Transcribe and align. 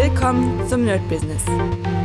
Willkommen 0.00 0.64
zum 0.68 0.84
Nerd 0.84 1.00
Business. 1.08 1.42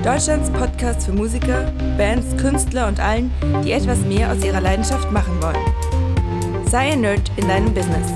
Deutschlands 0.04 0.50
Podcast 0.50 1.06
für 1.06 1.12
Musiker, 1.12 1.72
Bands, 1.96 2.36
Künstler 2.42 2.88
und 2.88 3.00
allen, 3.00 3.32
die 3.64 3.72
etwas 3.72 4.00
mehr 4.00 4.32
aus 4.32 4.44
ihrer 4.44 4.62
Leidenschaft 4.62 5.12
machen 5.12 5.40
wollen. 5.40 6.66
Sei 6.66 6.94
ein 6.94 7.02
Nerd 7.02 7.32
in 7.38 7.48
deinem 7.48 7.72
Business. 7.72 8.12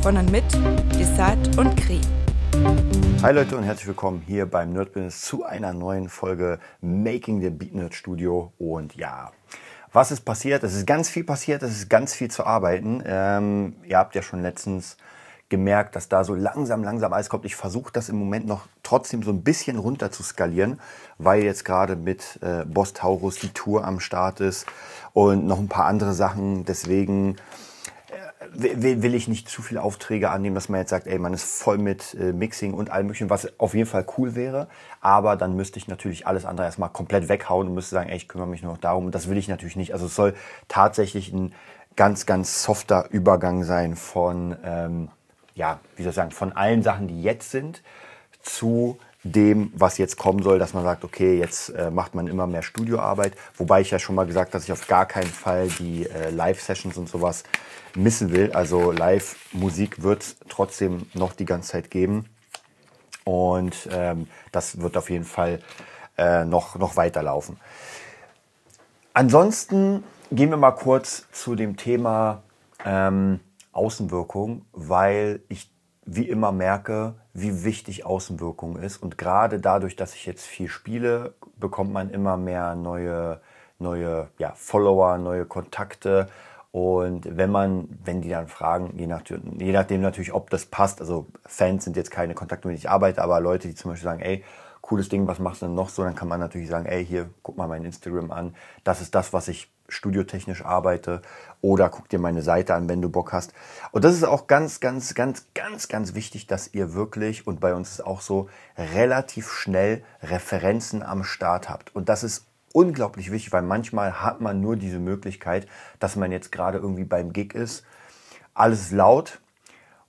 Von 0.00 0.16
und 0.16 0.32
mit 0.32 0.44
Desart 0.98 1.58
und 1.58 1.76
Kri. 1.76 2.00
Hi 3.22 3.34
Leute 3.34 3.58
und 3.58 3.64
herzlich 3.64 3.88
willkommen 3.88 4.22
hier 4.26 4.46
beim 4.46 4.72
Nerd 4.72 4.94
Business 4.94 5.20
zu 5.20 5.44
einer 5.44 5.74
neuen 5.74 6.08
Folge 6.08 6.58
Making 6.80 7.42
the 7.42 7.50
Beat 7.50 7.74
Nerd 7.74 7.92
Studio. 7.92 8.54
Und 8.56 8.94
ja, 8.94 9.32
was 9.92 10.12
ist 10.12 10.22
passiert? 10.22 10.64
Es 10.64 10.74
ist 10.74 10.86
ganz 10.86 11.10
viel 11.10 11.24
passiert, 11.24 11.62
es 11.62 11.72
ist 11.72 11.90
ganz 11.90 12.14
viel 12.14 12.30
zu 12.30 12.46
arbeiten. 12.46 13.02
Ähm, 13.04 13.76
ihr 13.84 13.98
habt 13.98 14.14
ja 14.14 14.22
schon 14.22 14.40
letztens 14.40 14.96
gemerkt, 15.54 15.94
dass 15.94 16.08
da 16.08 16.24
so 16.24 16.34
langsam, 16.34 16.82
langsam 16.82 17.12
alles 17.12 17.28
kommt. 17.28 17.44
Ich 17.44 17.54
versuche 17.54 17.92
das 17.92 18.08
im 18.08 18.16
Moment 18.16 18.46
noch 18.46 18.62
trotzdem 18.82 19.22
so 19.22 19.30
ein 19.30 19.42
bisschen 19.42 19.78
runter 19.78 20.10
zu 20.10 20.22
skalieren, 20.22 20.80
weil 21.18 21.42
jetzt 21.42 21.64
gerade 21.64 21.94
mit 21.94 22.40
äh, 22.42 22.64
Boss 22.64 22.92
Taurus 22.92 23.38
die 23.38 23.50
Tour 23.50 23.84
am 23.84 24.00
Start 24.00 24.40
ist 24.40 24.66
und 25.12 25.46
noch 25.46 25.58
ein 25.58 25.68
paar 25.68 25.86
andere 25.86 26.12
Sachen. 26.12 26.64
Deswegen 26.64 27.36
will, 28.52 29.02
will 29.02 29.14
ich 29.14 29.28
nicht 29.28 29.48
zu 29.48 29.62
viele 29.62 29.82
Aufträge 29.82 30.30
annehmen, 30.30 30.54
dass 30.54 30.68
man 30.68 30.80
jetzt 30.80 30.90
sagt, 30.90 31.06
ey, 31.06 31.18
man 31.18 31.34
ist 31.34 31.44
voll 31.44 31.78
mit 31.78 32.14
äh, 32.14 32.32
Mixing 32.32 32.74
und 32.74 32.90
allem 32.90 33.06
möglichen, 33.06 33.30
was 33.30 33.48
auf 33.58 33.74
jeden 33.74 33.88
Fall 33.88 34.04
cool 34.18 34.34
wäre. 34.34 34.68
Aber 35.00 35.36
dann 35.36 35.54
müsste 35.56 35.78
ich 35.78 35.88
natürlich 35.88 36.26
alles 36.26 36.44
andere 36.44 36.66
erstmal 36.66 36.90
komplett 36.90 37.28
weghauen 37.28 37.68
und 37.68 37.74
müsste 37.74 37.94
sagen, 37.94 38.10
ey, 38.10 38.16
ich 38.16 38.28
kümmere 38.28 38.48
mich 38.48 38.62
nur 38.62 38.72
noch 38.72 38.80
darum. 38.80 39.06
Und 39.06 39.14
das 39.14 39.28
will 39.28 39.38
ich 39.38 39.48
natürlich 39.48 39.76
nicht. 39.76 39.92
Also 39.92 40.06
es 40.06 40.14
soll 40.14 40.34
tatsächlich 40.68 41.32
ein 41.32 41.54
ganz, 41.96 42.26
ganz 42.26 42.62
softer 42.62 43.08
Übergang 43.10 43.64
sein 43.64 43.96
von, 43.96 44.56
ähm, 44.64 45.08
ja, 45.54 45.80
wie 45.96 46.02
soll 46.02 46.10
ich 46.10 46.16
sagen, 46.16 46.30
von 46.30 46.52
allen 46.52 46.82
Sachen, 46.82 47.08
die 47.08 47.22
jetzt 47.22 47.50
sind, 47.50 47.82
zu 48.42 48.98
dem, 49.22 49.72
was 49.74 49.96
jetzt 49.96 50.18
kommen 50.18 50.42
soll, 50.42 50.58
dass 50.58 50.74
man 50.74 50.84
sagt, 50.84 51.02
okay, 51.02 51.38
jetzt 51.38 51.70
äh, 51.70 51.90
macht 51.90 52.14
man 52.14 52.26
immer 52.26 52.46
mehr 52.46 52.62
Studioarbeit. 52.62 53.32
Wobei 53.56 53.80
ich 53.80 53.90
ja 53.90 53.98
schon 53.98 54.14
mal 54.14 54.26
gesagt, 54.26 54.54
dass 54.54 54.64
ich 54.64 54.72
auf 54.72 54.86
gar 54.86 55.06
keinen 55.06 55.30
Fall 55.30 55.68
die 55.68 56.06
äh, 56.06 56.30
Live-Sessions 56.30 56.98
und 56.98 57.08
sowas 57.08 57.44
missen 57.96 58.32
will. 58.32 58.52
Also 58.52 58.92
Live-Musik 58.92 60.02
wird 60.02 60.22
es 60.22 60.36
trotzdem 60.50 61.06
noch 61.14 61.32
die 61.32 61.46
ganze 61.46 61.70
Zeit 61.70 61.90
geben. 61.90 62.26
Und 63.24 63.88
ähm, 63.90 64.28
das 64.52 64.80
wird 64.80 64.98
auf 64.98 65.08
jeden 65.08 65.24
Fall 65.24 65.60
äh, 66.18 66.44
noch, 66.44 66.76
noch 66.76 66.96
weiterlaufen. 66.96 67.58
Ansonsten 69.14 70.04
gehen 70.30 70.50
wir 70.50 70.58
mal 70.58 70.72
kurz 70.72 71.26
zu 71.32 71.54
dem 71.54 71.78
Thema 71.78 72.42
ähm, 72.84 73.40
Außenwirkung, 73.74 74.66
weil 74.72 75.40
ich 75.48 75.70
wie 76.06 76.28
immer 76.28 76.52
merke, 76.52 77.14
wie 77.32 77.64
wichtig 77.64 78.04
Außenwirkung 78.04 78.76
ist. 78.76 78.98
Und 78.98 79.16
gerade 79.18 79.60
dadurch, 79.60 79.96
dass 79.96 80.14
ich 80.14 80.26
jetzt 80.26 80.44
viel 80.44 80.68
spiele, 80.68 81.34
bekommt 81.56 81.92
man 81.92 82.10
immer 82.10 82.36
mehr 82.36 82.74
neue, 82.74 83.40
neue 83.78 84.28
ja, 84.38 84.52
Follower, 84.54 85.18
neue 85.18 85.46
Kontakte. 85.46 86.28
Und 86.72 87.36
wenn 87.36 87.50
man, 87.50 87.88
wenn 88.04 88.20
die 88.20 88.28
dann 88.28 88.48
fragen, 88.48 88.98
je, 88.98 89.06
nach, 89.06 89.22
je 89.26 89.72
nachdem 89.72 90.00
natürlich, 90.00 90.34
ob 90.34 90.50
das 90.50 90.66
passt, 90.66 91.00
also 91.00 91.26
Fans 91.46 91.84
sind 91.84 91.96
jetzt 91.96 92.10
keine 92.10 92.34
Kontakte, 92.34 92.68
mit 92.68 92.74
denen 92.74 92.78
ich 92.78 92.90
arbeite, 92.90 93.22
aber 93.22 93.40
Leute, 93.40 93.68
die 93.68 93.74
zum 93.74 93.92
Beispiel 93.92 94.04
sagen, 94.04 94.20
ey, 94.20 94.44
cooles 94.84 95.08
Ding, 95.08 95.26
was 95.26 95.38
machst 95.38 95.62
du 95.62 95.66
denn 95.66 95.74
noch 95.74 95.88
so? 95.88 96.04
Dann 96.04 96.14
kann 96.14 96.28
man 96.28 96.40
natürlich 96.40 96.68
sagen, 96.68 96.84
ey, 96.84 97.04
hier, 97.04 97.30
guck 97.42 97.56
mal 97.56 97.66
mein 97.66 97.84
Instagram 97.86 98.30
an. 98.30 98.54
Das 98.84 99.00
ist 99.00 99.14
das, 99.14 99.32
was 99.32 99.48
ich 99.48 99.72
studiotechnisch 99.88 100.62
arbeite. 100.62 101.22
Oder 101.62 101.88
guck 101.88 102.10
dir 102.10 102.18
meine 102.18 102.42
Seite 102.42 102.74
an, 102.74 102.86
wenn 102.86 103.00
du 103.00 103.08
Bock 103.08 103.32
hast. 103.32 103.54
Und 103.92 104.04
das 104.04 104.14
ist 104.14 104.24
auch 104.24 104.46
ganz, 104.46 104.80
ganz, 104.80 105.14
ganz, 105.14 105.46
ganz, 105.54 105.88
ganz 105.88 106.14
wichtig, 106.14 106.46
dass 106.46 106.74
ihr 106.74 106.92
wirklich, 106.92 107.46
und 107.46 107.60
bei 107.60 107.74
uns 107.74 107.92
ist 107.92 108.06
auch 108.06 108.20
so, 108.20 108.50
relativ 108.76 109.50
schnell 109.50 110.04
Referenzen 110.22 111.02
am 111.02 111.24
Start 111.24 111.70
habt. 111.70 111.96
Und 111.96 112.10
das 112.10 112.22
ist 112.22 112.44
unglaublich 112.74 113.30
wichtig, 113.32 113.52
weil 113.52 113.62
manchmal 113.62 114.20
hat 114.20 114.42
man 114.42 114.60
nur 114.60 114.76
diese 114.76 114.98
Möglichkeit, 114.98 115.66
dass 115.98 116.14
man 116.14 116.30
jetzt 116.30 116.52
gerade 116.52 116.76
irgendwie 116.76 117.04
beim 117.04 117.32
Gig 117.32 117.54
ist. 117.54 117.84
Alles 118.52 118.90
laut, 118.90 119.40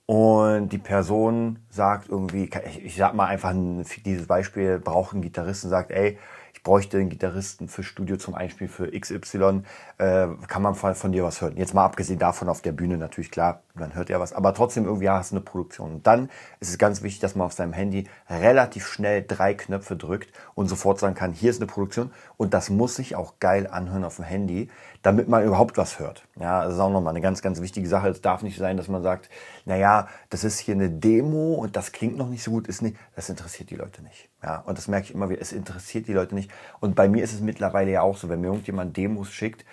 und 0.06 0.70
die 0.70 0.78
Person 0.78 1.60
sagt 1.70 2.10
irgendwie, 2.10 2.50
ich 2.84 2.96
sag 2.96 3.16
mal 3.16 3.26
einfach 3.26 3.50
ein 3.50 3.86
fiktives 3.86 4.28
Beispiel, 4.28 4.80
braucht 4.80 5.14
einen 5.14 5.24
Gitarristen, 5.24 5.70
sagt, 5.70 5.92
ey, 5.92 6.18
ich 6.45 6.45
bräuchte 6.66 6.98
einen 6.98 7.10
Gitarristen 7.10 7.70
für 7.70 7.84
Studio 7.84 8.18
zum 8.18 8.34
Einspiel 8.34 8.68
für 8.68 8.92
XY, 8.92 9.62
äh, 10.00 10.28
kann 10.48 10.62
man 10.62 10.76
von, 10.76 11.12
dir 11.12 11.24
was 11.24 11.40
hören. 11.40 11.56
Jetzt 11.56 11.74
mal 11.74 11.86
abgesehen 11.86 12.20
davon 12.20 12.50
auf 12.50 12.62
der 12.62 12.74
Bühne 12.74 12.98
natürlich, 12.98 13.32
klar, 13.32 13.62
man 13.76 13.94
hört 13.96 14.10
ja 14.10 14.20
was, 14.20 14.34
aber 14.34 14.54
trotzdem 14.54 14.86
irgendwie 14.86 15.06
ja, 15.06 15.18
hast 15.20 15.32
du 15.32 15.36
eine 15.36 15.46
Produktion. 15.46 15.94
Und 15.94 16.08
dann 16.08 16.30
ist 16.60 16.70
es 16.70 16.78
ganz 16.78 17.04
wichtig, 17.04 17.22
dass 17.22 17.36
man 17.36 17.46
auf 17.46 17.54
seinem 17.54 17.72
Handy 17.72 18.08
relativ 18.30 18.88
schnell 18.88 19.24
drei 19.26 19.54
Knöpfe 19.54 19.96
drückt 19.96 20.34
und 20.56 20.68
sofort 20.68 21.00
sagen 21.00 21.14
kann, 21.14 21.34
hier 21.34 21.52
ist 21.52 21.62
eine 21.62 21.68
Produktion 21.68 22.12
und 22.36 22.54
das 22.56 22.72
muss 22.72 22.96
sich 22.96 23.16
auch 23.16 23.36
geil 23.40 23.68
anhören 23.68 24.04
auf 24.04 24.16
dem 24.16 24.26
Handy, 24.26 24.70
damit 25.04 25.30
man 25.30 25.46
überhaupt 25.46 25.78
was 25.78 26.00
hört. 26.00 26.28
Ja, 26.36 26.66
das 26.66 26.74
ist 26.74 26.80
auch 26.80 26.90
nochmal 26.90 27.12
eine 27.12 27.22
ganz, 27.22 27.44
ganz 27.44 27.62
wichtige 27.62 27.88
Sache. 27.88 28.10
Es 28.10 28.22
darf 28.22 28.42
nicht 28.42 28.58
sein, 28.58 28.76
dass 28.76 28.88
man 28.88 29.04
sagt, 29.04 29.30
naja, 29.66 30.08
das 30.32 30.44
ist 30.44 30.58
hier 30.58 30.74
eine 30.74 30.90
Demo 30.90 31.54
und 31.54 31.76
das 31.76 31.92
klingt 31.92 32.18
noch 32.18 32.28
nicht 32.28 32.42
so 32.42 32.50
gut, 32.50 32.68
ist 32.68 32.82
nicht, 32.82 32.98
das 33.16 33.30
interessiert 33.30 33.70
die 33.70 33.76
Leute 33.76 34.02
nicht. 34.02 34.30
Ja, 34.46 34.60
und 34.60 34.78
das 34.78 34.88
merke 34.88 35.08
ich 35.08 35.14
immer 35.16 35.28
wieder, 35.30 35.42
es 35.42 35.52
interessiert 35.52 36.08
die 36.08 36.14
Leute 36.14 36.36
nicht. 36.36 36.52
Und 36.80 36.96
bei 36.96 37.10
mir 37.10 37.24
ist 37.24 37.34
es 37.34 37.42
mittlerweile 37.42 37.90
ja 37.90 38.02
auch 38.04 38.16
so, 38.16 38.30
wenn 38.30 38.42
mir 38.42 38.48
irgendjemand 38.48 38.96
Demos 38.96 39.32
schickt, 39.32 39.66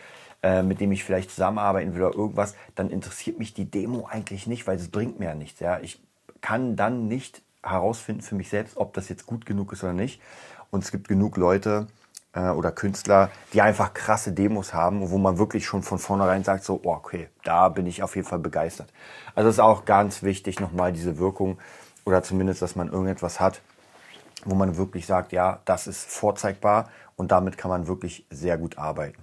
äh, 0.42 0.62
mit 0.62 0.80
dem 0.80 0.90
ich 0.92 1.04
vielleicht 1.04 1.30
zusammenarbeiten 1.30 1.94
will 1.94 2.02
oder 2.02 2.16
irgendwas, 2.16 2.54
dann 2.74 2.88
interessiert 2.88 3.38
mich 3.38 3.52
die 3.52 3.70
Demo 3.70 4.06
eigentlich 4.10 4.46
nicht, 4.46 4.66
weil 4.66 4.76
es 4.76 4.88
bringt 4.88 5.20
mir 5.20 5.26
ja 5.26 5.34
nichts. 5.34 5.60
Ja, 5.60 5.78
ich 5.80 6.00
kann 6.40 6.74
dann 6.74 7.06
nicht 7.06 7.42
herausfinden 7.62 8.22
für 8.22 8.34
mich 8.34 8.48
selbst, 8.48 8.78
ob 8.78 8.94
das 8.94 9.10
jetzt 9.10 9.26
gut 9.26 9.44
genug 9.44 9.72
ist 9.74 9.84
oder 9.84 9.92
nicht. 9.92 10.22
Und 10.70 10.82
es 10.82 10.90
gibt 10.90 11.06
genug 11.06 11.36
Leute, 11.36 11.86
äh, 12.32 12.48
oder 12.48 12.72
Künstler, 12.72 13.30
die 13.52 13.60
einfach 13.60 13.92
krasse 13.92 14.32
Demos 14.32 14.72
haben, 14.72 15.10
wo 15.10 15.18
man 15.18 15.36
wirklich 15.36 15.66
schon 15.66 15.82
von 15.82 15.98
vornherein 15.98 16.44
sagt, 16.44 16.64
so, 16.64 16.80
oh, 16.82 16.94
okay, 16.94 17.28
da 17.44 17.68
bin 17.68 17.86
ich 17.86 18.02
auf 18.02 18.16
jeden 18.16 18.26
Fall 18.26 18.38
begeistert. 18.38 18.90
Also 19.34 19.50
es 19.50 19.56
ist 19.56 19.60
auch 19.60 19.84
ganz 19.84 20.22
wichtig, 20.22 20.60
nochmal 20.60 20.94
diese 20.94 21.18
Wirkung 21.18 21.58
oder 22.06 22.22
zumindest, 22.22 22.62
dass 22.62 22.74
man 22.74 22.88
irgendetwas 22.88 23.38
hat, 23.38 23.60
wo 24.44 24.54
man 24.54 24.76
wirklich 24.76 25.06
sagt, 25.06 25.32
ja, 25.32 25.60
das 25.64 25.86
ist 25.86 26.04
vorzeigbar 26.04 26.88
und 27.16 27.32
damit 27.32 27.58
kann 27.58 27.70
man 27.70 27.86
wirklich 27.86 28.26
sehr 28.30 28.58
gut 28.58 28.78
arbeiten. 28.78 29.22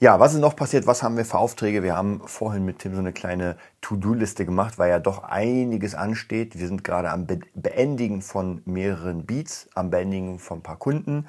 Ja, 0.00 0.20
was 0.20 0.34
ist 0.34 0.40
noch 0.40 0.56
passiert? 0.56 0.86
Was 0.86 1.02
haben 1.02 1.16
wir 1.16 1.24
für 1.24 1.38
Aufträge? 1.38 1.82
Wir 1.82 1.96
haben 1.96 2.20
vorhin 2.26 2.64
mit 2.64 2.80
Tim 2.80 2.94
so 2.94 3.00
eine 3.00 3.12
kleine 3.12 3.56
To-Do-Liste 3.80 4.44
gemacht, 4.44 4.76
weil 4.76 4.90
ja 4.90 4.98
doch 4.98 5.22
einiges 5.22 5.94
ansteht. 5.94 6.58
Wir 6.58 6.66
sind 6.66 6.84
gerade 6.84 7.10
am 7.10 7.26
Beendigen 7.54 8.20
von 8.20 8.60
mehreren 8.64 9.24
Beats, 9.24 9.68
am 9.74 9.90
Beendigen 9.90 10.40
von 10.40 10.58
ein 10.58 10.62
paar 10.62 10.78
Kunden. 10.78 11.26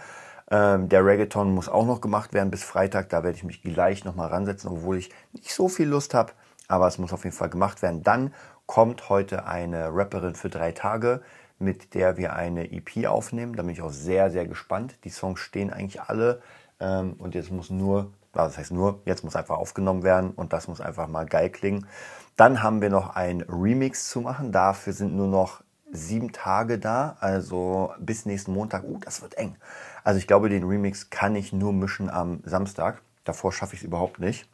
Ähm, 0.49 0.89
der 0.89 1.05
Reggaeton 1.05 1.53
muss 1.53 1.69
auch 1.69 1.85
noch 1.85 2.01
gemacht 2.01 2.33
werden 2.33 2.51
bis 2.51 2.63
Freitag. 2.63 3.09
Da 3.09 3.23
werde 3.23 3.37
ich 3.37 3.43
mich 3.43 3.61
gleich 3.61 4.03
nochmal 4.03 4.29
ransetzen, 4.29 4.69
obwohl 4.69 4.97
ich 4.97 5.09
nicht 5.31 5.53
so 5.53 5.69
viel 5.69 5.87
Lust 5.87 6.13
habe. 6.13 6.33
Aber 6.67 6.87
es 6.87 6.97
muss 6.97 7.13
auf 7.13 7.23
jeden 7.23 7.35
Fall 7.35 7.49
gemacht 7.49 7.81
werden. 7.81 8.03
Dann 8.03 8.33
kommt 8.65 9.09
heute 9.09 9.45
eine 9.45 9.95
Rapperin 9.95 10.35
für 10.35 10.49
drei 10.49 10.71
Tage, 10.71 11.21
mit 11.59 11.93
der 11.93 12.17
wir 12.17 12.33
eine 12.33 12.71
EP 12.71 13.07
aufnehmen. 13.07 13.55
Da 13.55 13.63
bin 13.63 13.71
ich 13.71 13.81
auch 13.81 13.91
sehr, 13.91 14.31
sehr 14.31 14.47
gespannt. 14.47 14.97
Die 15.03 15.09
Songs 15.09 15.39
stehen 15.39 15.71
eigentlich 15.71 16.01
alle. 16.01 16.41
Ähm, 16.79 17.13
und 17.13 17.35
jetzt 17.35 17.51
muss 17.51 17.69
nur, 17.69 18.11
das 18.33 18.57
heißt 18.57 18.71
nur, 18.71 19.01
jetzt 19.05 19.23
muss 19.23 19.35
einfach 19.35 19.57
aufgenommen 19.57 20.03
werden 20.03 20.31
und 20.31 20.53
das 20.53 20.67
muss 20.67 20.81
einfach 20.81 21.07
mal 21.07 21.25
geil 21.25 21.49
klingen. 21.49 21.87
Dann 22.35 22.61
haben 22.61 22.81
wir 22.81 22.89
noch 22.89 23.15
ein 23.15 23.41
Remix 23.41 24.09
zu 24.09 24.21
machen. 24.21 24.51
Dafür 24.51 24.93
sind 24.93 25.15
nur 25.15 25.27
noch 25.27 25.63
sieben 25.91 26.33
Tage 26.33 26.77
da, 26.77 27.15
also 27.19 27.93
bis 27.99 28.25
nächsten 28.25 28.53
Montag. 28.53 28.83
Uh, 28.83 28.99
das 28.99 29.21
wird 29.21 29.37
eng. 29.37 29.55
Also 30.03 30.17
ich 30.17 30.27
glaube, 30.27 30.49
den 30.49 30.63
Remix 30.63 31.09
kann 31.09 31.35
ich 31.35 31.53
nur 31.53 31.71
mischen 31.71 32.09
am 32.09 32.41
Samstag. 32.43 33.01
Davor 33.23 33.53
schaffe 33.53 33.75
ich 33.75 33.81
es 33.81 33.85
überhaupt 33.85 34.19
nicht. 34.19 34.49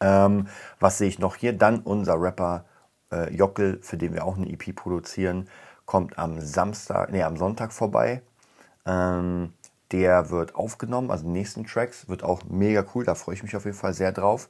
Ähm, 0.00 0.48
was 0.80 0.98
sehe 0.98 1.08
ich 1.08 1.18
noch 1.18 1.36
hier? 1.36 1.52
Dann 1.52 1.80
unser 1.80 2.20
Rapper 2.20 2.64
äh, 3.12 3.32
Jockel, 3.34 3.78
für 3.82 3.96
den 3.96 4.14
wir 4.14 4.24
auch 4.24 4.36
eine 4.36 4.50
EP 4.50 4.74
produzieren, 4.74 5.48
kommt 5.90 6.20
am 6.20 6.40
Samstag, 6.40 7.10
nee, 7.10 7.24
am 7.24 7.36
Sonntag 7.36 7.72
vorbei. 7.72 8.22
Ähm, 8.86 9.52
der 9.90 10.30
wird 10.30 10.54
aufgenommen, 10.54 11.10
also 11.10 11.26
nächsten 11.26 11.66
Tracks, 11.66 12.08
wird 12.08 12.22
auch 12.22 12.44
mega 12.48 12.84
cool, 12.94 13.04
da 13.04 13.16
freue 13.16 13.34
ich 13.34 13.42
mich 13.42 13.56
auf 13.56 13.64
jeden 13.64 13.76
Fall 13.76 13.92
sehr 13.92 14.12
drauf. 14.12 14.48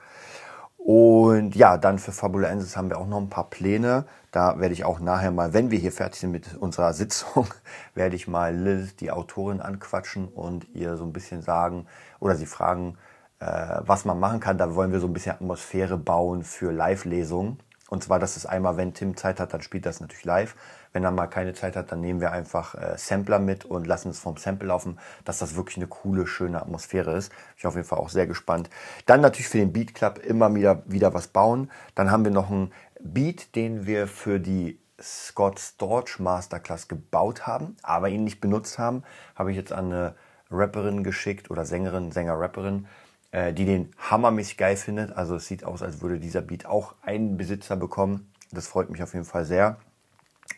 Und 0.76 1.56
ja, 1.56 1.78
dann 1.78 1.98
für 1.98 2.12
Fabulensis 2.12 2.76
haben 2.76 2.90
wir 2.90 2.98
auch 2.98 3.06
noch 3.06 3.16
ein 3.16 3.30
paar 3.30 3.48
Pläne. 3.48 4.04
Da 4.32 4.60
werde 4.60 4.74
ich 4.74 4.84
auch 4.84 5.00
nachher 5.00 5.30
mal, 5.30 5.54
wenn 5.54 5.70
wir 5.70 5.78
hier 5.78 5.92
fertig 5.92 6.20
sind 6.20 6.32
mit 6.32 6.58
unserer 6.58 6.92
Sitzung, 6.92 7.46
werde 7.94 8.16
ich 8.16 8.28
mal 8.28 8.54
Liz, 8.54 8.96
die 8.96 9.10
Autorin, 9.10 9.62
anquatschen 9.62 10.28
und 10.28 10.68
ihr 10.74 10.98
so 10.98 11.04
ein 11.04 11.14
bisschen 11.14 11.40
sagen 11.40 11.86
oder 12.18 12.36
sie 12.36 12.44
fragen, 12.44 12.98
äh, 13.38 13.80
was 13.80 14.04
man 14.04 14.20
machen 14.20 14.40
kann. 14.40 14.58
Da 14.58 14.74
wollen 14.74 14.92
wir 14.92 15.00
so 15.00 15.06
ein 15.06 15.14
bisschen 15.14 15.32
Atmosphäre 15.32 15.96
bauen 15.96 16.44
für 16.44 16.70
Live-Lesungen. 16.70 17.58
Und 17.90 18.04
zwar, 18.04 18.20
dass 18.20 18.36
es 18.36 18.46
einmal, 18.46 18.76
wenn 18.76 18.94
Tim 18.94 19.16
Zeit 19.16 19.40
hat, 19.40 19.52
dann 19.52 19.62
spielt 19.62 19.84
das 19.84 20.00
natürlich 20.00 20.24
live. 20.24 20.54
Wenn 20.92 21.04
er 21.04 21.10
mal 21.10 21.26
keine 21.26 21.54
Zeit 21.54 21.74
hat, 21.76 21.92
dann 21.92 22.00
nehmen 22.00 22.20
wir 22.20 22.32
einfach 22.32 22.74
äh, 22.76 22.96
Sampler 22.96 23.40
mit 23.40 23.64
und 23.64 23.86
lassen 23.86 24.10
es 24.10 24.20
vom 24.20 24.36
Sample 24.36 24.68
laufen, 24.68 24.98
dass 25.24 25.40
das 25.40 25.56
wirklich 25.56 25.76
eine 25.76 25.88
coole, 25.88 26.26
schöne 26.26 26.62
Atmosphäre 26.62 27.12
ist. 27.16 27.32
Ich 27.56 27.62
bin 27.62 27.68
auf 27.68 27.74
jeden 27.74 27.86
Fall 27.86 27.98
auch 27.98 28.08
sehr 28.08 28.28
gespannt. 28.28 28.70
Dann 29.06 29.20
natürlich 29.20 29.48
für 29.48 29.58
den 29.58 29.72
Beat 29.72 29.94
Club 29.94 30.18
immer 30.18 30.54
wieder, 30.54 30.82
wieder 30.86 31.12
was 31.14 31.26
bauen. 31.28 31.70
Dann 31.96 32.12
haben 32.12 32.24
wir 32.24 32.30
noch 32.30 32.48
einen 32.48 32.72
Beat, 33.00 33.56
den 33.56 33.86
wir 33.86 34.06
für 34.06 34.38
die 34.38 34.80
Scott 35.02 35.58
Storch 35.58 36.20
Masterclass 36.20 36.86
gebaut 36.86 37.46
haben, 37.46 37.76
aber 37.82 38.08
ihn 38.08 38.22
nicht 38.22 38.40
benutzt 38.40 38.78
haben, 38.78 39.02
habe 39.34 39.50
ich 39.50 39.56
jetzt 39.56 39.72
an 39.72 39.86
eine 39.86 40.14
Rapperin 40.50 41.02
geschickt 41.02 41.50
oder 41.50 41.64
Sängerin, 41.64 42.12
Sänger, 42.12 42.38
Rapperin, 42.38 42.86
äh, 43.32 43.52
die 43.52 43.64
den 43.64 43.94
hammermäßig 43.98 44.56
geil 44.56 44.76
findet. 44.76 45.12
Also 45.12 45.36
es 45.36 45.46
sieht 45.46 45.64
aus, 45.64 45.82
als 45.82 46.00
würde 46.00 46.18
dieser 46.18 46.42
Beat 46.42 46.66
auch 46.66 46.94
einen 47.02 47.36
Besitzer 47.36 47.76
bekommen. 47.76 48.32
Das 48.52 48.66
freut 48.66 48.90
mich 48.90 49.02
auf 49.02 49.12
jeden 49.14 49.24
Fall 49.24 49.44
sehr. 49.44 49.78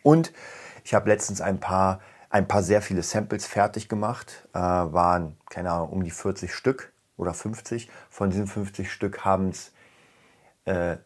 Und 0.01 0.33
ich 0.83 0.93
habe 0.93 1.09
letztens 1.09 1.41
ein 1.41 1.59
paar, 1.59 2.01
ein 2.29 2.47
paar 2.47 2.63
sehr 2.63 2.81
viele 2.81 3.03
Samples 3.03 3.45
fertig 3.45 3.89
gemacht. 3.89 4.47
Äh, 4.53 4.59
waren, 4.59 5.37
keine 5.49 5.71
Ahnung, 5.71 5.89
um 5.89 6.03
die 6.03 6.11
40 6.11 6.53
Stück 6.53 6.91
oder 7.17 7.33
50. 7.33 7.89
Von 8.09 8.31
diesen 8.31 8.47
50 8.47 8.91
Stück 8.91 9.23
haben 9.23 9.49
es 9.49 9.71
äh, 10.65 10.97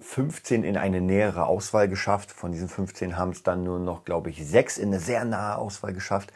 15 0.00 0.64
in 0.64 0.76
eine 0.76 1.00
nähere 1.00 1.46
Auswahl 1.46 1.88
geschafft. 1.88 2.30
Von 2.30 2.52
diesen 2.52 2.68
15 2.68 3.16
haben 3.16 3.30
es 3.30 3.42
dann 3.42 3.64
nur 3.64 3.78
noch, 3.78 4.04
glaube 4.04 4.28
ich, 4.30 4.46
sechs 4.46 4.76
in 4.76 4.88
eine 4.88 5.00
sehr 5.00 5.24
nahe 5.24 5.56
Auswahl 5.56 5.94
geschafft. 5.94 6.32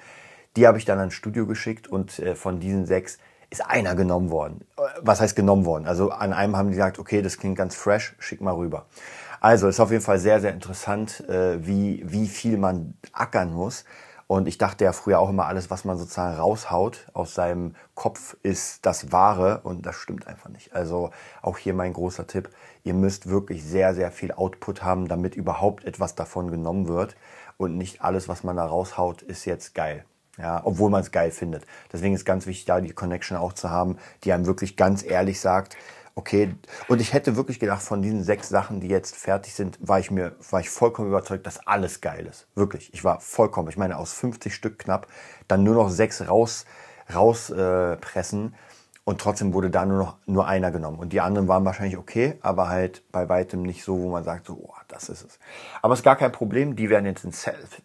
Die 0.56 0.66
habe 0.66 0.78
ich 0.78 0.84
dann 0.84 0.98
ans 0.98 1.14
Studio 1.14 1.46
geschickt 1.46 1.86
und 1.86 2.18
äh, 2.18 2.34
von 2.34 2.60
diesen 2.60 2.86
sechs 2.86 3.18
ist 3.50 3.66
einer 3.66 3.94
genommen 3.94 4.30
worden. 4.30 4.64
Äh, 4.76 4.82
was 5.02 5.20
heißt 5.20 5.36
genommen 5.36 5.64
worden? 5.64 5.86
Also 5.86 6.10
an 6.10 6.32
einem 6.32 6.56
haben 6.56 6.68
die 6.68 6.76
gesagt, 6.76 6.98
okay, 6.98 7.20
das 7.22 7.38
klingt 7.38 7.56
ganz 7.56 7.74
fresh, 7.74 8.14
schick 8.18 8.40
mal 8.40 8.54
rüber. 8.54 8.86
Also 9.40 9.68
ist 9.68 9.80
auf 9.80 9.90
jeden 9.90 10.02
Fall 10.02 10.18
sehr, 10.18 10.40
sehr 10.40 10.52
interessant, 10.52 11.28
äh, 11.28 11.66
wie, 11.66 12.02
wie 12.06 12.28
viel 12.28 12.58
man 12.58 12.94
ackern 13.12 13.52
muss. 13.52 13.84
Und 14.26 14.46
ich 14.46 14.58
dachte 14.58 14.84
ja 14.84 14.92
früher 14.92 15.18
auch 15.18 15.30
immer, 15.30 15.46
alles, 15.46 15.70
was 15.70 15.84
man 15.84 15.98
sozusagen 15.98 16.36
raushaut 16.36 17.08
aus 17.14 17.34
seinem 17.34 17.74
Kopf, 17.96 18.36
ist 18.44 18.86
das 18.86 19.10
Wahre. 19.10 19.62
Und 19.64 19.86
das 19.86 19.96
stimmt 19.96 20.28
einfach 20.28 20.50
nicht. 20.50 20.72
Also 20.72 21.10
auch 21.42 21.58
hier 21.58 21.74
mein 21.74 21.94
großer 21.94 22.28
Tipp. 22.28 22.48
Ihr 22.84 22.94
müsst 22.94 23.28
wirklich 23.28 23.64
sehr, 23.64 23.92
sehr 23.92 24.12
viel 24.12 24.30
Output 24.30 24.84
haben, 24.84 25.08
damit 25.08 25.34
überhaupt 25.34 25.84
etwas 25.84 26.14
davon 26.14 26.52
genommen 26.52 26.86
wird. 26.86 27.16
Und 27.56 27.76
nicht 27.76 28.02
alles, 28.02 28.28
was 28.28 28.44
man 28.44 28.56
da 28.56 28.66
raushaut, 28.66 29.22
ist 29.22 29.46
jetzt 29.46 29.74
geil. 29.74 30.04
Ja, 30.40 30.62
obwohl 30.64 30.90
man 30.90 31.02
es 31.02 31.10
geil 31.10 31.30
findet. 31.30 31.66
Deswegen 31.92 32.14
ist 32.14 32.24
ganz 32.24 32.46
wichtig, 32.46 32.64
da 32.64 32.80
die 32.80 32.92
Connection 32.92 33.36
auch 33.36 33.52
zu 33.52 33.70
haben, 33.70 33.98
die 34.24 34.32
einem 34.32 34.46
wirklich 34.46 34.76
ganz 34.76 35.04
ehrlich 35.04 35.38
sagt, 35.40 35.76
okay, 36.14 36.54
und 36.88 37.00
ich 37.00 37.12
hätte 37.12 37.36
wirklich 37.36 37.60
gedacht, 37.60 37.82
von 37.82 38.02
diesen 38.02 38.22
sechs 38.22 38.48
Sachen, 38.48 38.80
die 38.80 38.88
jetzt 38.88 39.16
fertig 39.16 39.54
sind, 39.54 39.78
war 39.80 39.98
ich 40.00 40.10
mir, 40.10 40.36
war 40.50 40.60
ich 40.60 40.70
vollkommen 40.70 41.08
überzeugt, 41.08 41.46
dass 41.46 41.66
alles 41.66 42.00
geil 42.00 42.26
ist. 42.26 42.46
Wirklich. 42.54 42.92
Ich 42.94 43.04
war 43.04 43.20
vollkommen. 43.20 43.68
Ich 43.68 43.76
meine, 43.76 43.98
aus 43.98 44.12
50 44.12 44.54
Stück 44.54 44.78
knapp, 44.78 45.06
dann 45.48 45.62
nur 45.62 45.74
noch 45.74 45.90
sechs 45.90 46.26
raus, 46.26 46.64
rauspressen. 47.12 48.48
Äh, 48.48 48.56
und 49.04 49.20
trotzdem 49.20 49.54
wurde 49.54 49.70
da 49.70 49.86
nur 49.86 49.98
noch 49.98 50.16
nur 50.26 50.46
einer 50.46 50.70
genommen. 50.70 50.98
Und 50.98 51.12
die 51.12 51.20
anderen 51.20 51.48
waren 51.48 51.64
wahrscheinlich 51.64 51.96
okay, 51.96 52.38
aber 52.42 52.68
halt 52.68 53.02
bei 53.10 53.28
weitem 53.28 53.62
nicht 53.62 53.82
so, 53.82 53.98
wo 53.98 54.10
man 54.10 54.24
sagt, 54.24 54.46
so, 54.46 54.54
oh, 54.54 54.74
das 54.90 55.08
ist 55.08 55.24
es. 55.24 55.38
Aber 55.82 55.94
es 55.94 56.00
ist 56.00 56.04
gar 56.04 56.16
kein 56.16 56.32
Problem. 56.32 56.76
Die 56.76 56.90
werden 56.90 57.06
jetzt 57.06 57.24
in 57.24 57.32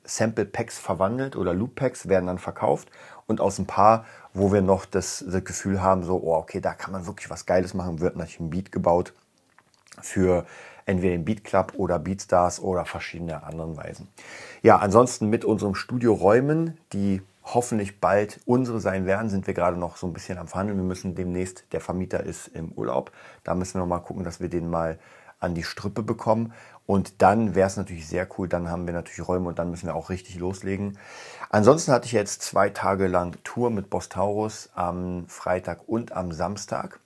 Sample 0.04 0.46
Packs 0.46 0.78
verwandelt 0.78 1.36
oder 1.36 1.54
Loop 1.54 1.76
Packs 1.76 2.08
werden 2.08 2.28
dann 2.28 2.40
verkauft. 2.40 2.90
Und 3.28 3.42
aus 3.42 3.58
ein 3.58 3.66
paar, 3.66 4.06
wo 4.34 4.52
wir 4.52 4.62
noch 4.62 4.86
das, 4.86 5.24
das 5.28 5.44
Gefühl 5.44 5.82
haben, 5.82 6.04
so, 6.04 6.22
oh, 6.22 6.36
okay, 6.36 6.62
da 6.62 6.74
kann 6.74 6.92
man 6.92 7.08
wirklich 7.08 7.30
was 7.30 7.46
Geiles 7.46 7.74
machen, 7.74 8.00
wird 8.00 8.16
natürlich 8.16 8.40
ein 8.40 8.50
Beat 8.50 8.72
gebaut 8.72 9.14
für 10.02 10.46
entweder 10.86 11.14
den 11.14 11.26
Beat 11.26 11.44
Club 11.44 11.74
oder 11.76 11.98
Beatstars 11.98 12.60
oder 12.60 12.86
verschiedene 12.86 13.44
anderen 13.44 13.76
Weisen. 13.78 14.08
Ja, 14.62 14.78
ansonsten 14.78 15.30
mit 15.30 15.46
unserem 15.46 15.76
Studio 15.76 16.14
Räumen, 16.14 16.78
die 16.94 17.22
hoffentlich 17.44 18.00
bald 18.00 18.40
unsere 18.46 18.80
sein 18.80 19.06
werden, 19.06 19.30
sind 19.30 19.48
wir 19.48 19.54
gerade 19.54 19.78
noch 19.78 19.98
so 19.98 20.08
ein 20.08 20.14
bisschen 20.14 20.38
am 20.38 20.48
Verhandeln. 20.48 20.80
Wir 20.80 20.86
müssen 20.86 21.16
demnächst, 21.16 21.66
der 21.72 21.82
Vermieter 21.82 22.24
ist 22.24 22.48
im 22.48 22.72
Urlaub, 22.72 23.12
da 23.44 23.56
müssen 23.56 23.80
wir 23.80 23.86
mal 23.86 24.00
gucken, 24.00 24.24
dass 24.24 24.40
wir 24.40 24.50
den 24.50 24.70
mal 24.70 25.00
an 25.40 25.56
die 25.56 25.64
Strippe 25.64 26.04
bekommen. 26.04 26.54
Und 26.86 27.22
dann 27.22 27.56
wäre 27.56 27.68
es 27.68 27.78
natürlich 27.78 28.08
sehr 28.08 28.28
cool, 28.38 28.48
dann 28.48 28.70
haben 28.70 28.86
wir 28.86 28.94
natürlich 28.94 29.28
Räume 29.28 29.48
und 29.48 29.58
dann 29.58 29.72
müssen 29.72 29.88
wir 29.88 29.96
auch 29.96 30.10
richtig 30.10 30.38
loslegen. 30.38 31.00
Ansonsten 31.50 31.92
hatte 31.92 32.06
ich 32.06 32.12
jetzt 32.12 32.44
zwei 32.44 32.70
Tage 32.70 33.08
lang 33.08 33.36
Tour 33.44 33.72
mit 33.72 33.90
Boss 33.90 34.10
Taurus 34.10 34.70
am 34.76 35.28
Freitag 35.28 35.88
und 35.88 36.12
am 36.12 36.32
Samstag. 36.32 37.00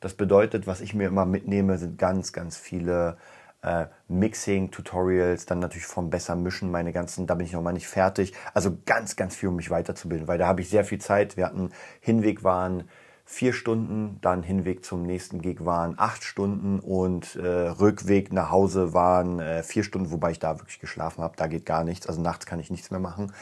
Das 0.00 0.14
bedeutet, 0.14 0.66
was 0.66 0.80
ich 0.80 0.94
mir 0.94 1.08
immer 1.08 1.26
mitnehme, 1.26 1.76
sind 1.76 1.98
ganz, 1.98 2.32
ganz 2.32 2.56
viele 2.56 3.18
äh, 3.62 3.86
Mixing-Tutorials, 4.08 5.46
dann 5.46 5.58
natürlich 5.58 5.86
vom 5.86 6.08
besser 6.08 6.36
mischen, 6.36 6.70
meine 6.70 6.92
ganzen, 6.92 7.26
da 7.26 7.34
bin 7.34 7.46
ich 7.46 7.52
noch 7.52 7.62
mal 7.62 7.72
nicht 7.72 7.88
fertig. 7.88 8.32
Also 8.54 8.78
ganz, 8.86 9.16
ganz 9.16 9.34
viel, 9.36 9.48
um 9.48 9.56
mich 9.56 9.70
weiterzubilden, 9.70 10.28
weil 10.28 10.38
da 10.38 10.46
habe 10.46 10.60
ich 10.60 10.70
sehr 10.70 10.84
viel 10.84 11.00
Zeit. 11.00 11.36
Wir 11.36 11.46
hatten 11.46 11.70
Hinweg 12.00 12.44
waren 12.44 12.88
vier 13.28 13.52
Stunden, 13.52 14.18
dann 14.22 14.44
Hinweg 14.44 14.84
zum 14.84 15.02
nächsten 15.02 15.42
Gig 15.42 15.64
waren 15.64 15.94
acht 15.98 16.22
Stunden 16.22 16.78
und 16.78 17.34
äh, 17.34 17.46
Rückweg 17.46 18.32
nach 18.32 18.50
Hause 18.50 18.94
waren 18.94 19.40
äh, 19.40 19.64
vier 19.64 19.82
Stunden, 19.82 20.12
wobei 20.12 20.30
ich 20.30 20.38
da 20.38 20.60
wirklich 20.60 20.78
geschlafen 20.78 21.22
habe. 21.22 21.34
Da 21.36 21.48
geht 21.48 21.66
gar 21.66 21.82
nichts. 21.82 22.06
Also 22.06 22.20
nachts 22.20 22.46
kann 22.46 22.60
ich 22.60 22.70
nichts 22.70 22.92
mehr 22.92 23.00
machen. 23.00 23.32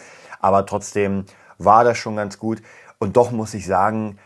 Aber 0.40 0.64
trotzdem 0.64 1.26
war 1.58 1.84
das 1.84 1.98
schon 1.98 2.16
ganz 2.16 2.38
gut. 2.38 2.62
Und 2.98 3.18
doch 3.18 3.30
muss 3.30 3.52
ich 3.52 3.66
sagen, 3.66 4.18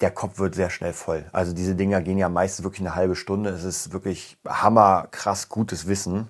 der 0.00 0.10
Kopf 0.10 0.38
wird 0.38 0.54
sehr 0.54 0.70
schnell 0.70 0.94
voll. 0.94 1.26
Also 1.32 1.52
diese 1.52 1.74
Dinger 1.74 2.00
gehen 2.00 2.18
ja 2.18 2.30
meistens 2.30 2.64
wirklich 2.64 2.80
eine 2.80 2.94
halbe 2.94 3.14
Stunde. 3.14 3.50
Es 3.50 3.62
ist 3.62 3.92
wirklich 3.92 4.38
hammer 4.46 5.08
krass 5.10 5.50
gutes 5.50 5.86
Wissen. 5.86 6.28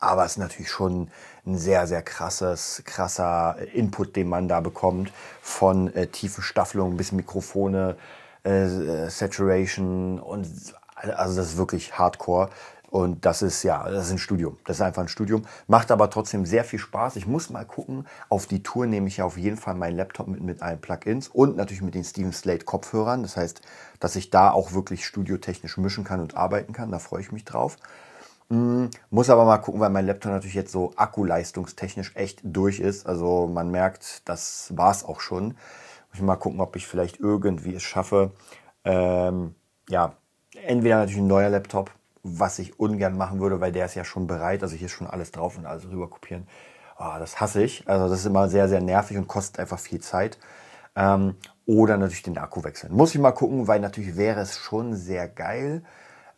Aber 0.00 0.24
es 0.24 0.32
ist 0.32 0.38
natürlich 0.38 0.70
schon 0.70 1.10
ein 1.46 1.58
sehr, 1.58 1.86
sehr 1.86 2.02
krasses, 2.02 2.82
krasser 2.86 3.56
Input, 3.74 4.16
den 4.16 4.28
man 4.28 4.48
da 4.48 4.60
bekommt. 4.60 5.12
Von 5.42 5.94
äh, 5.94 6.06
tiefe 6.06 6.42
Staffelung 6.42 6.96
bis 6.96 7.12
Mikrofone, 7.12 7.96
äh, 8.42 9.08
Saturation 9.08 10.18
und 10.18 10.48
also 10.94 11.36
das 11.36 11.50
ist 11.50 11.56
wirklich 11.56 11.98
hardcore. 11.98 12.50
Und 12.90 13.24
das 13.24 13.40
ist 13.40 13.62
ja, 13.62 13.88
das 13.88 14.06
ist 14.06 14.12
ein 14.12 14.18
Studium. 14.18 14.58
Das 14.64 14.78
ist 14.78 14.80
einfach 14.82 15.02
ein 15.02 15.08
Studium. 15.08 15.42
Macht 15.68 15.92
aber 15.92 16.10
trotzdem 16.10 16.44
sehr 16.44 16.64
viel 16.64 16.80
Spaß. 16.80 17.14
Ich 17.16 17.26
muss 17.26 17.48
mal 17.48 17.64
gucken. 17.64 18.06
Auf 18.28 18.46
die 18.46 18.64
Tour 18.64 18.86
nehme 18.86 19.06
ich 19.06 19.18
ja 19.18 19.24
auf 19.24 19.38
jeden 19.38 19.56
Fall 19.56 19.74
meinen 19.74 19.96
Laptop 19.96 20.26
mit, 20.26 20.40
mit 20.40 20.60
allen 20.60 20.80
Plugins 20.80 21.28
und 21.28 21.56
natürlich 21.56 21.82
mit 21.82 21.94
den 21.94 22.02
Steven 22.02 22.32
Slate 22.32 22.64
Kopfhörern. 22.64 23.22
Das 23.22 23.36
heißt, 23.36 23.60
dass 24.00 24.16
ich 24.16 24.30
da 24.30 24.50
auch 24.50 24.72
wirklich 24.72 25.06
studiotechnisch 25.06 25.76
mischen 25.76 26.02
kann 26.02 26.20
und 26.20 26.36
arbeiten 26.36 26.72
kann. 26.72 26.90
Da 26.90 26.98
freue 26.98 27.20
ich 27.20 27.30
mich 27.30 27.44
drauf. 27.44 27.76
Mm, 28.50 28.86
muss 29.10 29.30
aber 29.30 29.44
mal 29.44 29.58
gucken, 29.58 29.80
weil 29.80 29.90
mein 29.90 30.06
Laptop 30.06 30.32
natürlich 30.32 30.54
jetzt 30.54 30.72
so 30.72 30.92
akkuleistungstechnisch 30.96 32.12
echt 32.16 32.40
durch 32.44 32.80
ist. 32.80 33.06
Also 33.06 33.46
man 33.46 33.70
merkt, 33.70 34.28
das 34.28 34.72
war 34.76 34.90
es 34.90 35.04
auch 35.04 35.20
schon. 35.20 35.48
Muss 36.10 36.16
ich 36.16 36.22
mal 36.22 36.36
gucken, 36.36 36.60
ob 36.60 36.76
ich 36.76 36.86
vielleicht 36.86 37.20
irgendwie 37.20 37.74
es 37.74 37.82
schaffe. 37.82 38.32
Ähm, 38.84 39.54
ja, 39.88 40.14
entweder 40.66 40.96
natürlich 40.98 41.22
ein 41.22 41.26
neuer 41.26 41.50
Laptop 41.50 41.90
was 42.22 42.58
ich 42.58 42.78
ungern 42.78 43.16
machen 43.16 43.40
würde, 43.40 43.60
weil 43.60 43.72
der 43.72 43.86
ist 43.86 43.94
ja 43.94 44.04
schon 44.04 44.26
bereit. 44.26 44.62
Also 44.62 44.76
hier 44.76 44.86
ist 44.86 44.92
schon 44.92 45.06
alles 45.06 45.32
drauf 45.32 45.56
und 45.56 45.66
alles 45.66 45.88
rüber 45.88 46.08
kopieren. 46.08 46.46
Oh, 46.98 47.14
das 47.18 47.40
hasse 47.40 47.62
ich. 47.62 47.88
Also 47.88 48.08
das 48.08 48.20
ist 48.20 48.26
immer 48.26 48.48
sehr, 48.48 48.68
sehr 48.68 48.80
nervig 48.80 49.16
und 49.16 49.26
kostet 49.26 49.58
einfach 49.58 49.78
viel 49.78 50.00
Zeit. 50.00 50.38
Ähm, 50.96 51.36
oder 51.66 51.96
natürlich 51.96 52.22
den 52.22 52.36
Akku 52.36 52.62
wechseln. 52.64 52.92
Muss 52.92 53.14
ich 53.14 53.20
mal 53.20 53.32
gucken, 53.32 53.68
weil 53.68 53.80
natürlich 53.80 54.16
wäre 54.16 54.40
es 54.40 54.58
schon 54.58 54.94
sehr 54.94 55.28
geil, 55.28 55.82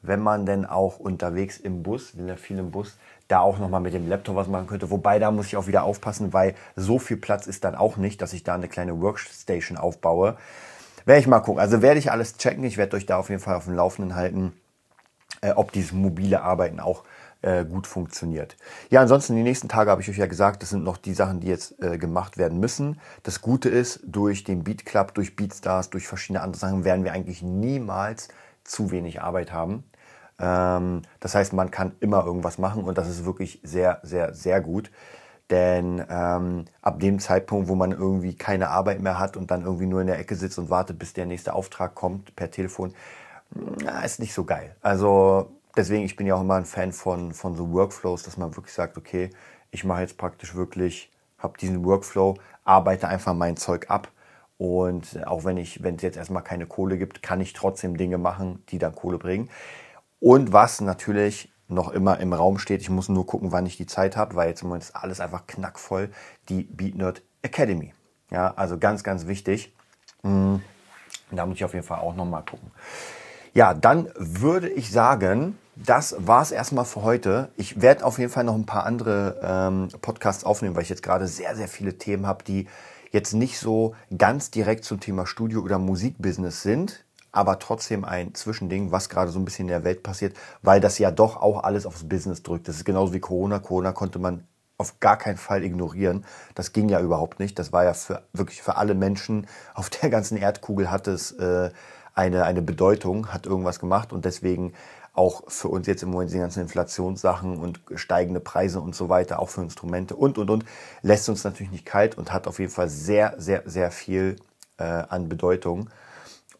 wenn 0.02 0.20
man 0.20 0.46
denn 0.46 0.66
auch 0.66 0.98
unterwegs 0.98 1.58
im 1.58 1.82
Bus, 1.82 2.16
wenn 2.16 2.28
ja 2.28 2.36
viel 2.36 2.58
im 2.58 2.70
Bus, 2.70 2.96
da 3.28 3.40
auch 3.40 3.58
nochmal 3.58 3.80
mit 3.80 3.94
dem 3.94 4.08
Laptop 4.08 4.36
was 4.36 4.48
machen 4.48 4.66
könnte. 4.66 4.90
Wobei 4.90 5.18
da 5.18 5.30
muss 5.30 5.46
ich 5.46 5.56
auch 5.56 5.66
wieder 5.66 5.84
aufpassen, 5.84 6.32
weil 6.32 6.54
so 6.76 6.98
viel 6.98 7.16
Platz 7.16 7.46
ist 7.46 7.64
dann 7.64 7.74
auch 7.74 7.96
nicht, 7.96 8.20
dass 8.20 8.32
ich 8.32 8.44
da 8.44 8.54
eine 8.54 8.68
kleine 8.68 9.00
Workstation 9.00 9.78
aufbaue. 9.78 10.36
Werde 11.04 11.20
ich 11.20 11.26
mal 11.26 11.40
gucken. 11.40 11.60
Also 11.60 11.82
werde 11.82 11.98
ich 11.98 12.10
alles 12.10 12.36
checken. 12.36 12.64
Ich 12.64 12.76
werde 12.76 12.96
euch 12.96 13.06
da 13.06 13.16
auf 13.16 13.30
jeden 13.30 13.40
Fall 13.40 13.56
auf 13.56 13.64
dem 13.64 13.74
Laufenden 13.74 14.14
halten 14.14 14.52
äh, 15.42 15.50
ob 15.50 15.72
dieses 15.72 15.92
mobile 15.92 16.42
Arbeiten 16.42 16.80
auch 16.80 17.04
äh, 17.42 17.64
gut 17.64 17.86
funktioniert. 17.86 18.56
Ja, 18.88 19.00
ansonsten 19.00 19.36
die 19.36 19.42
nächsten 19.42 19.68
Tage 19.68 19.90
habe 19.90 20.00
ich 20.00 20.08
euch 20.08 20.16
ja 20.16 20.26
gesagt, 20.26 20.62
das 20.62 20.70
sind 20.70 20.84
noch 20.84 20.96
die 20.96 21.14
Sachen, 21.14 21.40
die 21.40 21.48
jetzt 21.48 21.82
äh, 21.82 21.98
gemacht 21.98 22.38
werden 22.38 22.60
müssen. 22.60 23.00
Das 23.24 23.42
Gute 23.42 23.68
ist, 23.68 24.00
durch 24.04 24.44
den 24.44 24.64
Beat 24.64 24.86
Club, 24.86 25.14
durch 25.14 25.36
Beatstars, 25.36 25.90
durch 25.90 26.06
verschiedene 26.06 26.40
andere 26.40 26.60
Sachen 26.60 26.84
werden 26.84 27.04
wir 27.04 27.12
eigentlich 27.12 27.42
niemals 27.42 28.28
zu 28.64 28.90
wenig 28.92 29.20
Arbeit 29.20 29.52
haben. 29.52 29.84
Ähm, 30.38 31.02
das 31.20 31.34
heißt, 31.34 31.52
man 31.52 31.70
kann 31.70 31.92
immer 32.00 32.24
irgendwas 32.24 32.58
machen 32.58 32.84
und 32.84 32.98
das 32.98 33.08
ist 33.08 33.24
wirklich 33.24 33.60
sehr, 33.62 34.00
sehr, 34.02 34.34
sehr 34.34 34.60
gut. 34.60 34.90
Denn 35.50 36.04
ähm, 36.08 36.64
ab 36.80 37.00
dem 37.00 37.18
Zeitpunkt, 37.18 37.68
wo 37.68 37.74
man 37.74 37.92
irgendwie 37.92 38.34
keine 38.36 38.70
Arbeit 38.70 39.00
mehr 39.00 39.18
hat 39.18 39.36
und 39.36 39.50
dann 39.50 39.64
irgendwie 39.64 39.86
nur 39.86 40.00
in 40.00 40.06
der 40.06 40.18
Ecke 40.18 40.34
sitzt 40.34 40.58
und 40.58 40.70
wartet, 40.70 40.98
bis 40.98 41.12
der 41.12 41.26
nächste 41.26 41.52
Auftrag 41.52 41.94
kommt 41.94 42.34
per 42.36 42.50
Telefon, 42.50 42.94
na, 43.84 44.02
ist 44.02 44.18
nicht 44.18 44.32
so 44.32 44.44
geil. 44.44 44.74
Also 44.80 45.50
deswegen, 45.76 46.04
ich 46.04 46.16
bin 46.16 46.26
ja 46.26 46.36
auch 46.36 46.40
immer 46.40 46.54
ein 46.54 46.64
Fan 46.64 46.92
von, 46.92 47.32
von 47.32 47.54
so 47.54 47.70
Workflows, 47.70 48.22
dass 48.22 48.36
man 48.36 48.56
wirklich 48.56 48.74
sagt, 48.74 48.96
okay, 48.96 49.30
ich 49.70 49.84
mache 49.84 50.02
jetzt 50.02 50.16
praktisch 50.16 50.54
wirklich, 50.54 51.10
habe 51.38 51.58
diesen 51.58 51.84
Workflow, 51.84 52.36
arbeite 52.64 53.08
einfach 53.08 53.34
mein 53.34 53.56
Zeug 53.56 53.90
ab. 53.90 54.08
Und 54.58 55.26
auch 55.26 55.44
wenn 55.44 55.58
es 55.58 56.02
jetzt 56.02 56.16
erstmal 56.16 56.44
keine 56.44 56.66
Kohle 56.66 56.96
gibt, 56.96 57.22
kann 57.22 57.40
ich 57.40 57.52
trotzdem 57.52 57.96
Dinge 57.96 58.16
machen, 58.16 58.62
die 58.68 58.78
dann 58.78 58.94
Kohle 58.94 59.18
bringen. 59.18 59.50
Und 60.22 60.52
was 60.52 60.80
natürlich 60.80 61.52
noch 61.66 61.90
immer 61.90 62.20
im 62.20 62.32
Raum 62.32 62.60
steht, 62.60 62.80
ich 62.80 62.90
muss 62.90 63.08
nur 63.08 63.26
gucken, 63.26 63.50
wann 63.50 63.66
ich 63.66 63.76
die 63.76 63.86
Zeit 63.86 64.16
habe, 64.16 64.36
weil 64.36 64.48
jetzt 64.50 64.62
im 64.62 64.68
Moment 64.68 64.84
ist 64.84 64.94
alles 64.94 65.18
einfach 65.18 65.48
knackvoll, 65.48 66.12
die 66.48 66.62
BeatNerd 66.62 67.22
Academy. 67.42 67.92
Ja, 68.30 68.54
also 68.54 68.78
ganz, 68.78 69.02
ganz 69.02 69.26
wichtig. 69.26 69.74
Hm, 70.22 70.62
da 71.32 71.44
muss 71.44 71.56
ich 71.56 71.64
auf 71.64 71.74
jeden 71.74 71.84
Fall 71.84 71.98
auch 71.98 72.14
nochmal 72.14 72.44
gucken. 72.44 72.70
Ja, 73.52 73.74
dann 73.74 74.10
würde 74.16 74.68
ich 74.68 74.92
sagen, 74.92 75.58
das 75.74 76.14
war 76.20 76.42
es 76.42 76.52
erstmal 76.52 76.84
für 76.84 77.02
heute. 77.02 77.48
Ich 77.56 77.82
werde 77.82 78.04
auf 78.04 78.20
jeden 78.20 78.30
Fall 78.30 78.44
noch 78.44 78.54
ein 78.54 78.64
paar 78.64 78.86
andere 78.86 79.40
ähm, 79.42 79.88
Podcasts 80.02 80.44
aufnehmen, 80.44 80.76
weil 80.76 80.84
ich 80.84 80.88
jetzt 80.88 81.02
gerade 81.02 81.26
sehr, 81.26 81.56
sehr 81.56 81.66
viele 81.66 81.98
Themen 81.98 82.28
habe, 82.28 82.44
die 82.44 82.68
jetzt 83.10 83.32
nicht 83.32 83.58
so 83.58 83.96
ganz 84.16 84.52
direkt 84.52 84.84
zum 84.84 85.00
Thema 85.00 85.26
Studio 85.26 85.62
oder 85.62 85.80
Musikbusiness 85.80 86.62
sind, 86.62 87.04
aber 87.32 87.58
trotzdem 87.58 88.04
ein 88.04 88.34
Zwischending, 88.34 88.92
was 88.92 89.08
gerade 89.08 89.30
so 89.30 89.38
ein 89.38 89.44
bisschen 89.44 89.64
in 89.64 89.72
der 89.72 89.84
Welt 89.84 90.02
passiert, 90.02 90.36
weil 90.62 90.80
das 90.80 90.98
ja 90.98 91.10
doch 91.10 91.36
auch 91.36 91.64
alles 91.64 91.86
aufs 91.86 92.08
Business 92.08 92.42
drückt. 92.42 92.68
Das 92.68 92.76
ist 92.76 92.84
genauso 92.84 93.14
wie 93.14 93.20
Corona. 93.20 93.58
Corona 93.58 93.92
konnte 93.92 94.18
man 94.18 94.46
auf 94.76 95.00
gar 95.00 95.16
keinen 95.16 95.38
Fall 95.38 95.64
ignorieren. 95.64 96.24
Das 96.54 96.72
ging 96.72 96.88
ja 96.88 97.00
überhaupt 97.00 97.40
nicht. 97.40 97.58
Das 97.58 97.72
war 97.72 97.84
ja 97.84 97.94
für 97.94 98.22
wirklich 98.32 98.62
für 98.62 98.76
alle 98.76 98.94
Menschen 98.94 99.46
auf 99.74 99.90
der 99.90 100.10
ganzen 100.10 100.36
Erdkugel 100.36 100.90
hat 100.90 101.08
es 101.08 101.32
äh, 101.32 101.70
eine, 102.14 102.44
eine 102.44 102.62
Bedeutung, 102.62 103.32
hat 103.32 103.46
irgendwas 103.46 103.78
gemacht 103.78 104.12
und 104.12 104.24
deswegen 104.24 104.74
auch 105.14 105.42
für 105.48 105.68
uns 105.68 105.86
jetzt 105.86 106.02
im 106.02 106.10
Moment 106.10 106.32
die 106.32 106.38
ganzen 106.38 106.62
Inflationssachen 106.62 107.58
und 107.58 107.80
steigende 107.94 108.40
Preise 108.40 108.80
und 108.80 108.94
so 108.94 109.08
weiter, 109.08 109.38
auch 109.38 109.50
für 109.50 109.60
Instrumente 109.60 110.16
und, 110.16 110.38
und, 110.38 110.50
und, 110.50 110.64
lässt 111.02 111.28
uns 111.28 111.44
natürlich 111.44 111.70
nicht 111.70 111.84
kalt 111.84 112.16
und 112.16 112.32
hat 112.32 112.46
auf 112.46 112.58
jeden 112.58 112.72
Fall 112.72 112.88
sehr, 112.88 113.34
sehr, 113.38 113.62
sehr 113.66 113.90
viel 113.90 114.36
äh, 114.78 114.84
an 114.84 115.28
Bedeutung, 115.28 115.90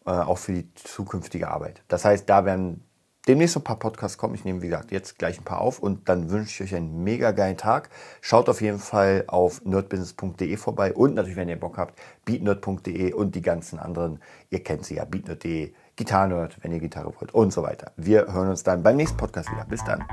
äh, 0.05 0.11
auch 0.11 0.37
für 0.37 0.53
die 0.53 0.73
zukünftige 0.75 1.49
Arbeit. 1.49 1.81
Das 1.87 2.05
heißt, 2.05 2.29
da 2.29 2.45
werden 2.45 2.83
demnächst 3.27 3.55
ein 3.55 3.63
paar 3.63 3.79
Podcasts 3.79 4.17
kommen. 4.17 4.35
Ich 4.35 4.45
nehme, 4.45 4.61
wie 4.61 4.67
gesagt, 4.67 4.91
jetzt 4.91 5.17
gleich 5.17 5.39
ein 5.39 5.43
paar 5.43 5.61
auf 5.61 5.79
und 5.79 6.09
dann 6.09 6.29
wünsche 6.29 6.63
ich 6.63 6.71
euch 6.71 6.75
einen 6.75 7.03
mega 7.03 7.31
geilen 7.31 7.57
Tag. 7.57 7.89
Schaut 8.21 8.49
auf 8.49 8.61
jeden 8.61 8.79
Fall 8.79 9.23
auf 9.27 9.63
nerdbusiness.de 9.63 10.57
vorbei 10.57 10.93
und 10.93 11.15
natürlich, 11.15 11.37
wenn 11.37 11.49
ihr 11.49 11.59
Bock 11.59 11.77
habt, 11.77 11.99
beatnerd.de 12.25 13.13
und 13.13 13.35
die 13.35 13.41
ganzen 13.41 13.79
anderen. 13.79 14.19
Ihr 14.49 14.63
kennt 14.63 14.85
sie 14.85 14.95
ja, 14.95 15.05
beatnerd.de, 15.05 15.73
Gitarrenerd, 15.95 16.57
wenn 16.61 16.71
ihr 16.71 16.79
Gitarre 16.79 17.13
wollt 17.19 17.33
und 17.33 17.53
so 17.53 17.63
weiter. 17.63 17.91
Wir 17.95 18.31
hören 18.33 18.49
uns 18.49 18.63
dann 18.63 18.83
beim 18.83 18.97
nächsten 18.97 19.17
Podcast 19.17 19.51
wieder. 19.51 19.65
Bis 19.65 19.83
dann. 19.85 20.03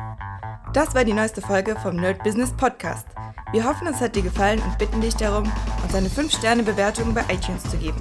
Das 0.73 0.95
war 0.95 1.05
die 1.05 1.13
neueste 1.13 1.41
Folge 1.41 1.75
vom 1.83 1.97
Nerd 1.97 2.23
Business 2.23 2.53
Podcast. 2.57 3.07
Wir 3.53 3.65
hoffen, 3.65 3.89
es 3.89 4.01
hat 4.01 4.15
dir 4.15 4.23
gefallen 4.23 4.61
und 4.61 4.79
bitten 4.79 5.01
dich 5.01 5.17
darum, 5.17 5.51
uns 5.83 5.95
eine 5.95 6.09
5-Sterne-Bewertung 6.09 7.13
bei 7.13 7.23
iTunes 7.23 7.65
zu 7.65 7.77
geben. 7.77 8.01